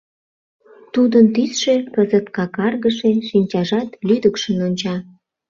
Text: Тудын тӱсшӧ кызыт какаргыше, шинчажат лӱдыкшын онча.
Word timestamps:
Тудын 0.93 1.25
тӱсшӧ 1.35 1.75
кызыт 1.95 2.25
какаргыше, 2.35 3.11
шинчажат 3.27 3.89
лӱдыкшын 4.07 4.57
онча. 4.67 4.95